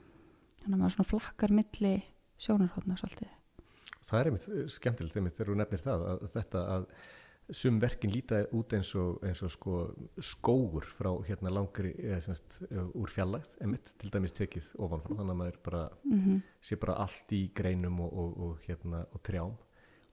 þannig 0.62 0.76
að 0.76 0.84
maður 0.84 0.96
svona 0.98 1.12
flakkar 1.12 1.52
milli 1.52 1.96
sjónarhóttna 2.38 2.98
svolítið. 3.00 3.34
Það 4.04 4.20
er 4.20 4.30
einmitt 4.30 4.48
eh, 4.50 4.68
skemmtilegt 4.68 5.18
einmitt 5.18 5.38
þegar 5.38 5.52
þú 5.52 5.58
nefnir 5.58 5.84
það 5.84 6.08
að 6.12 6.26
þetta 6.34 6.64
að 6.76 6.88
sum 7.52 7.80
verkin 7.82 8.14
líta 8.14 8.44
út 8.56 8.74
eins 8.78 8.94
og, 9.00 9.20
eins 9.26 9.42
og 9.44 9.52
sko 9.52 9.78
skógur 10.24 10.88
frá 10.88 11.12
hérna 11.28 11.52
langri 11.52 11.92
eða 12.00 12.22
semst 12.28 12.62
úr 12.72 13.12
fjallægð 13.12 13.56
einmitt 13.64 13.94
til 14.00 14.12
dæmis 14.14 14.36
tekið 14.38 14.72
ofanfrá 14.78 15.18
þannig 15.18 15.36
að 15.36 15.42
maður 15.42 15.62
bara 15.66 15.84
mm 16.08 16.42
sé 16.64 16.78
bara 16.80 16.96
allt 17.04 17.32
í 17.36 17.50
greinum 17.56 18.00
og, 18.00 18.14
og, 18.14 18.38
og 18.44 18.68
hérna 18.68 19.04
og 19.12 19.24
trjám. 19.26 19.56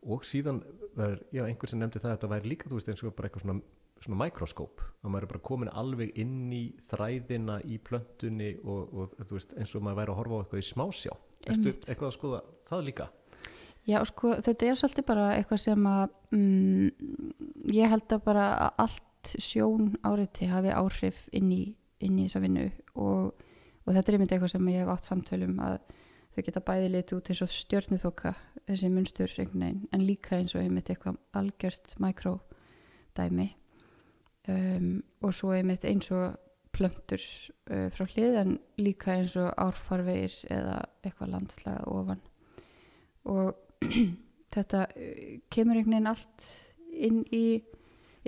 Og 0.02 0.24
síðan 0.24 0.62
var, 0.96 1.20
já, 1.30 1.44
einhver 1.44 1.68
sem 1.68 1.78
nefndi 1.78 2.00
það 2.00 2.10
að 2.10 2.16
þetta 2.16 2.30
væri 2.32 2.50
líka, 2.50 2.68
þú 2.70 2.78
veist, 2.78 2.88
eins 2.88 3.02
og 3.04 3.14
bara 3.14 3.28
eitthvað 3.28 3.44
svona 3.44 3.60
svona 4.00 4.18
mikroskóp, 4.24 4.80
að 5.04 5.12
maður 5.12 5.26
er 5.26 5.30
bara 5.34 5.42
komin 5.44 5.72
alveg 5.76 6.12
inn 6.20 6.52
í 6.56 6.62
þræðina 6.88 7.58
í 7.68 7.78
plöntunni 7.84 8.54
og, 8.64 8.94
og 8.96 9.14
þú 9.20 9.36
veist, 9.36 9.52
eins 9.60 9.74
og 9.76 9.84
maður 9.84 10.00
væri 10.00 10.14
að 10.14 10.20
horfa 10.20 10.38
á 10.38 10.40
eitthvað 10.40 10.62
í 10.62 10.68
smásjá. 10.70 11.16
Einmitt. 11.48 11.86
eitthvað 11.88 12.08
að 12.08 12.16
skoða 12.16 12.40
það 12.68 12.86
líka? 12.88 13.08
Já, 13.90 13.98
sko, 14.06 14.34
þetta 14.44 14.66
er 14.68 14.78
svolítið 14.78 15.06
bara 15.08 15.28
eitthvað 15.34 15.62
sem 15.64 15.86
að 15.90 16.02
mm, 16.36 16.90
ég 17.74 17.90
held 17.90 18.14
að 18.14 18.26
bara 18.26 18.48
að 18.66 18.82
allt 18.84 19.32
sjón 19.42 19.94
áriti 20.06 20.48
hafi 20.50 20.74
áhrif 20.74 21.24
inn 21.36 21.50
í, 21.52 21.62
inn 22.04 22.18
í 22.20 22.26
þessa 22.28 22.42
vinnu 22.44 22.66
og, 22.94 23.48
og 23.84 23.96
þetta 23.96 24.12
er 24.12 24.16
einmitt 24.18 24.34
eitthvað 24.36 24.52
sem 24.54 24.70
ég 24.72 24.84
hef 24.84 24.92
átt 24.94 25.10
samtölum 25.10 25.58
að 25.64 25.78
þau 26.30 26.42
geta 26.46 26.62
bæði 26.68 26.92
litið 26.94 27.16
út 27.18 27.30
eins 27.32 27.42
og 27.44 27.52
stjörnuþoka 27.54 28.34
þessi 28.68 28.90
munstur 28.94 29.34
einhvern 29.34 29.64
veginn 29.64 29.82
en 29.96 30.06
líka 30.06 30.38
eins 30.38 30.54
og 30.54 30.62
einmitt 30.62 30.92
eitthvað 30.92 31.18
algjört 31.40 31.96
mikrodæmi 32.02 33.48
um, 34.48 34.92
og 35.24 35.34
svo 35.34 35.54
einmitt 35.56 35.86
eins 35.88 36.12
og 36.14 36.38
plöntur 36.70 37.22
uh, 37.70 37.88
frá 37.90 38.06
hlið 38.06 38.38
en 38.44 38.54
líka 38.80 39.16
eins 39.16 39.34
og 39.40 39.50
árfarvegir 39.58 40.36
eða 40.54 40.78
eitthvað 41.02 41.34
landslag 41.34 41.90
ofan. 41.90 42.22
Og 43.28 43.56
þetta 44.54 44.84
uh, 44.88 45.40
kemur 45.52 45.76
einhvern 45.80 45.94
veginn 45.96 46.10
allt 46.10 46.46
inn 46.90 47.20
í 47.32 47.44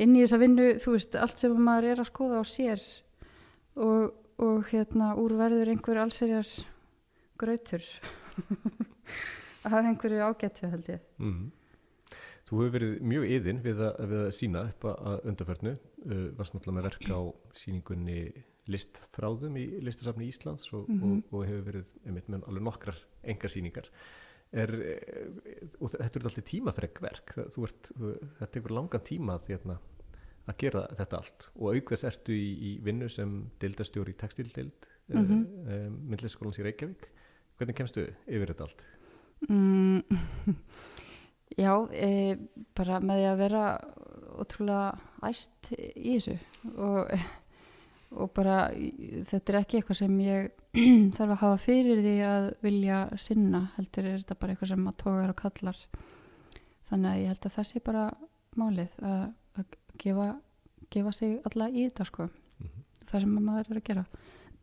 inn 0.01 0.15
í 0.17 0.23
þessa 0.23 0.39
vinnu, 0.41 0.67
þú 0.81 0.95
veist, 0.95 1.17
allt 1.21 1.39
sem 1.43 1.53
maður 1.61 1.91
er 1.93 2.01
að 2.01 2.09
skoða 2.09 2.39
á 2.41 2.45
sér 2.49 2.81
og, 3.77 4.15
og 4.41 4.63
hérna 4.71 5.11
úr 5.21 5.35
verður 5.37 5.69
einhver 5.75 6.01
allserjar 6.01 6.49
grautur 7.41 7.85
af 9.69 9.75
einhverju 9.83 10.23
ágættu 10.25 10.71
held 10.73 10.89
ég 10.95 11.03
Mm. 11.21 11.51
Þú 12.49 12.59
hefur 12.59 12.73
verið 12.75 12.95
mjög 13.09 13.29
yðin 13.33 13.61
við 13.65 13.79
að, 13.87 14.01
við 14.11 14.23
að 14.27 14.33
sína 14.37 14.63
upp 14.69 14.83
að, 14.91 14.97
að 15.13 15.29
undarförnu, 15.31 15.71
uh, 16.05 16.25
varst 16.37 16.57
náttúrulega 16.57 16.79
með 16.79 16.89
verk 16.89 17.07
á 17.13 17.21
síningunni 17.57 18.17
listþráðum 18.73 19.57
í 19.61 19.63
listasafni 19.87 20.29
Íslands 20.29 20.67
og, 20.77 20.89
Mhm. 20.91 21.23
og, 21.31 21.33
og 21.39 21.47
hefur 21.49 21.65
verið 21.71 21.95
með 22.09 22.45
alveg 22.49 22.67
nokkrar 22.67 22.99
engar 23.23 23.51
síningar. 23.53 23.89
Er, 24.53 24.69
eh, 24.69 25.69
og 25.81 25.89
þetta 25.95 26.19
eru 26.19 26.29
alltaf 26.29 26.45
tímafreg 26.45 26.99
verk, 27.01 27.31
Það- 27.35 27.51
þú 27.55 27.63
ert, 27.65 27.91
þú, 27.97 28.11
þetta 28.39 28.51
tekur 28.53 28.75
langan 28.77 29.01
tíma 29.09 29.39
að, 29.39 29.47
hérna, 29.49 29.79
að 30.49 30.57
gera 30.59 30.83
þetta 30.99 31.17
allt 31.23 31.47
og 31.57 31.75
auk 31.77 31.93
þess 31.95 32.05
ertu 32.05 32.33
í, 32.37 32.49
í 32.69 32.73
vinnu 32.85 33.09
sem 33.09 33.51
deildastjóri 33.63 34.13
í 34.13 34.19
textildild 34.21 34.89
mm 35.09 35.19
Mhm. 35.19 35.25
-hmm. 35.33 35.87
um, 35.87 35.97
myndlistaskólans 36.11 36.59
í 36.59 36.63
Reykjavík. 36.65 37.09
Hvernig 37.59 37.77
kemstu 37.77 38.07
yfir 38.29 38.47
þetta 38.53 38.65
allt? 38.65 38.83
mm, 39.49 40.03
Já, 41.59 41.75
e, 41.93 42.37
bara 42.75 43.01
með 43.01 43.19
því 43.21 43.27
að 43.33 43.39
vera 43.43 43.65
ótrúlega 44.41 44.99
æst 45.29 45.73
í 45.79 46.15
þessu 46.17 46.39
og, 46.79 47.11
og 48.23 48.33
bara 48.35 48.69
þetta 48.73 49.53
er 49.53 49.59
ekki 49.61 49.81
eitthvað 49.81 49.97
sem 49.97 50.19
ég 50.21 50.51
þarf 51.17 51.33
að 51.35 51.41
hafa 51.43 51.59
fyrir 51.61 51.99
því 52.05 52.15
að 52.25 52.47
vilja 52.65 52.99
sinna, 53.21 53.61
heldur 53.77 54.07
er 54.09 54.23
þetta 54.23 54.37
bara 54.41 54.55
eitthvað 54.55 54.71
sem 54.73 54.87
að 54.89 54.97
tógar 55.03 55.33
og 55.33 55.37
kallar 55.43 55.81
þannig 56.89 57.11
að 57.11 57.21
ég 57.23 57.29
held 57.33 57.47
að 57.49 57.57
það 57.57 57.67
sé 57.71 57.83
bara 57.85 58.05
málið 58.57 58.95
að, 59.05 59.27
að 59.61 59.77
gefa, 60.03 60.29
gefa 60.93 61.13
sig 61.17 61.35
alla 61.51 61.69
í 61.73 61.85
þetta 61.89 62.09
sko 62.09 62.29
Mhm. 62.63 62.83
það 63.11 63.21
sem 63.25 63.37
að 63.39 63.43
maður 63.43 63.71
er 63.73 63.79
að 63.81 63.87
gera 63.89 64.03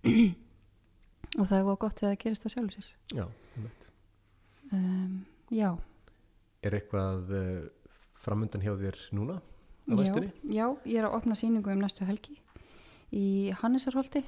og 1.39 1.46
það 1.50 1.58
er 1.60 1.66
góð 1.68 1.78
gott 1.84 1.98
þegar 2.00 2.13
það 2.13 2.22
gerist 2.24 2.44
það 2.46 2.54
sjálfur 2.54 2.75
sér 2.80 2.92
Já, 3.20 3.25
einmitt. 3.58 3.89
um, 4.72 5.16
Já 5.51 5.70
Er 6.63 6.75
eitthvað 6.75 7.30
uh, 7.32 7.68
framundan 8.20 8.63
hjá 8.63 8.74
þér 8.80 8.98
núna 9.16 9.38
á 9.39 9.42
Já, 9.89 9.96
næstunni? 10.00 10.32
já, 10.54 10.66
ég 10.86 10.98
er 11.00 11.08
að 11.10 11.18
opna 11.20 11.36
sýningu 11.39 11.72
um 11.74 11.80
næstu 11.84 12.06
helgi 12.06 12.36
í 13.16 13.50
Hannesarholti. 13.62 14.22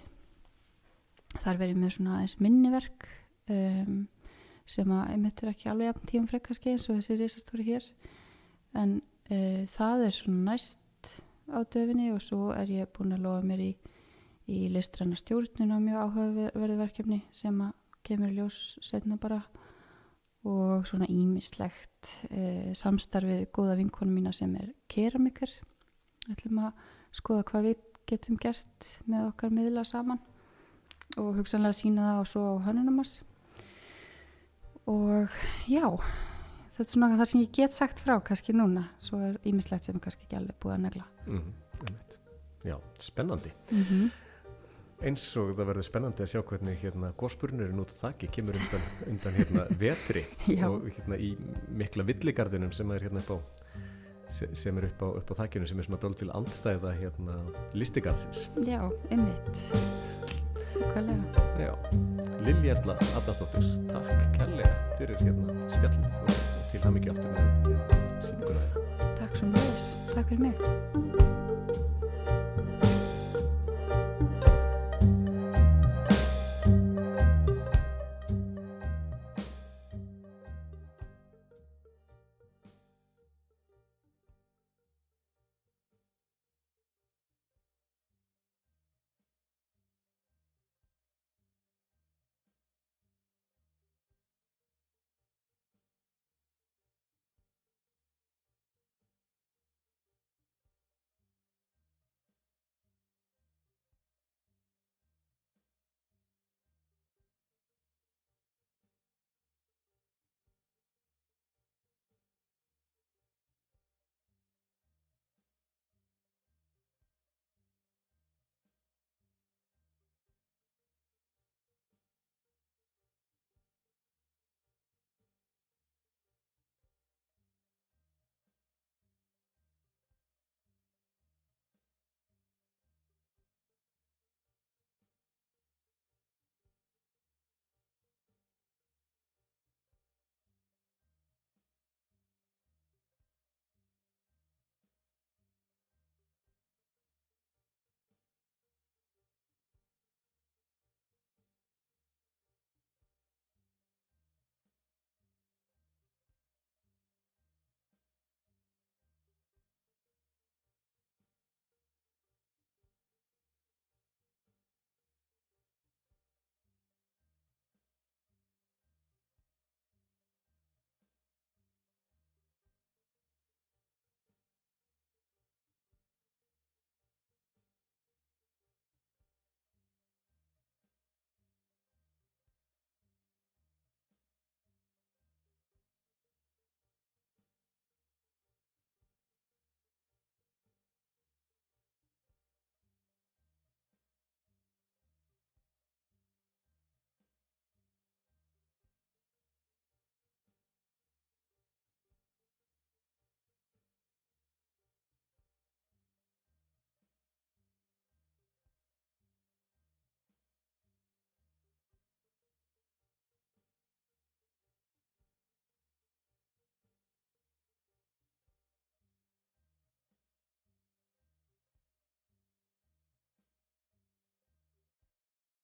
Þar 1.41 1.61
verið 1.61 1.79
með 1.81 1.93
svona 1.95 2.17
aðeins 2.17 2.35
minniverk 2.41 3.07
um, 3.51 4.01
sem 4.69 4.91
að 4.93 5.13
einmitt 5.13 5.41
er 5.41 5.51
ekki 5.51 5.71
alveg 5.71 5.89
jafn 5.89 6.09
tíum 6.11 6.27
frekk 6.29 6.49
kannski 6.49 6.73
eins 6.73 6.87
og 6.89 6.99
þessi 6.99 7.17
risastóri 7.19 7.67
hér. 7.67 7.87
En 8.77 8.99
uh, 9.31 9.63
það 9.73 10.05
er 10.07 10.17
svona 10.17 10.51
næst 10.51 11.11
á 11.51 11.59
döfinni 11.65 12.11
og 12.13 12.21
svo 12.23 12.51
er 12.55 12.69
ég 12.71 12.91
búin 12.95 13.15
að 13.15 13.25
lofa 13.25 13.47
mér 13.47 13.65
í, 13.65 13.71
í 14.51 14.59
listræna 14.71 15.17
stjórnun 15.19 15.73
á 15.73 15.77
mjög 15.81 16.05
áhugaverðu 16.05 16.77
verkefni 16.79 17.23
sem 17.35 17.57
að 17.65 17.73
kemur 18.05 18.31
ljós 18.35 18.77
setna 18.85 19.17
bara. 19.21 19.41
Og 20.41 20.87
svona 20.89 21.05
ímislegt 21.05 22.07
e, 22.33 22.71
samstarfið 22.73 23.43
góða 23.53 23.75
vinkonum 23.77 24.15
mína 24.17 24.31
sem 24.33 24.55
er 24.57 24.71
keramikar 24.89 25.51
ætlum 26.29 26.63
að 26.65 26.79
skoða 27.13 27.45
hvað 27.49 27.67
við 27.67 27.83
getum 28.09 28.39
gert 28.41 28.87
með 29.05 29.27
okkar 29.27 29.53
miðla 29.53 29.83
saman 29.85 30.21
og 31.17 31.35
hugsanlega 31.35 31.73
sína 31.73 32.01
það 32.11 32.19
og 32.21 32.27
svo 32.27 32.41
á 32.47 32.63
hönnunumars 32.67 33.21
og 34.87 35.29
já 35.69 35.85
þetta 36.75 36.85
er 36.85 36.89
svona 36.93 37.17
það 37.19 37.29
sem 37.31 37.41
ég 37.43 37.51
get 37.55 37.73
sagt 37.75 37.99
frá 38.01 38.17
kannski 38.23 38.53
núna, 38.55 38.87
svo 38.99 39.19
er 39.21 39.37
ímislegt 39.45 39.85
sem 39.85 39.95
er 39.95 40.03
kannski 40.05 40.25
ekki 40.25 40.39
alveg 40.39 40.55
búið 40.61 40.77
að 40.77 40.83
negla 40.87 41.05
Mm. 41.27 41.53
Já, 42.65 42.75
spennandi. 42.99 43.51
mm 43.71 43.83
-hmm. 43.83 44.09
Eins 45.01 45.37
og 45.37 45.55
það 45.57 45.65
verður 45.65 45.81
spennandi 45.83 46.23
að 46.23 46.29
sjá 46.29 46.41
hvernig 46.43 46.77
hérna 46.81 47.11
góspurnurinn 47.17 47.79
út 47.79 47.89
þakki 47.89 48.27
kemur 48.31 48.53
undan, 48.55 48.81
undan 49.07 49.33
hérna 49.33 49.65
vetri 49.79 50.25
og 50.65 50.83
hérna 50.89 51.17
í 51.17 51.35
mikla 51.69 52.03
villigarðunum 52.03 52.71
sem 52.71 52.91
er 52.91 52.99
hérna 52.99 53.17
upp 53.19 53.29
á 53.31 53.37
se- 54.29 54.53
sem 54.55 54.77
er 54.77 54.85
upp 54.85 55.01
á, 55.01 55.05
upp 55.17 55.31
á 55.31 55.33
þakkinu 55.33 55.65
sem 55.67 55.79
er 55.79 55.83
svona 55.83 56.01
dál 56.01 56.13
til 56.13 56.29
andstæða 56.31 56.93
hérna 57.01 57.51
listigarðsins. 57.73 58.49
já, 58.65 58.89
einmitt 59.09 60.40
Hvaðlega? 60.79 61.45
Já, 61.61 61.73
Lilja 62.45 62.75
Erla 62.77 62.95
Adamsdóttir, 63.19 63.67
takk 63.91 64.23
kærlega 64.37 64.71
fyrir 64.99 65.19
hérna 65.25 65.57
spjallið 65.75 66.17
og, 66.23 66.39
til 66.71 66.81
það 66.85 66.97
mikið 66.97 67.13
aftur 67.15 67.29
með 67.35 67.43
þeirra. 68.31 68.65
Takk 69.21 69.37
svo 69.37 69.53
mjög, 69.53 69.85
takk 70.15 70.33
fyrir 70.33 70.43
mig 70.47 71.40